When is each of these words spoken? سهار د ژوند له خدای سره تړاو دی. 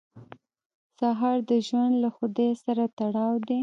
سهار 0.99 1.37
د 1.49 1.51
ژوند 1.67 1.93
له 2.03 2.09
خدای 2.17 2.51
سره 2.63 2.83
تړاو 2.97 3.33
دی. 3.47 3.59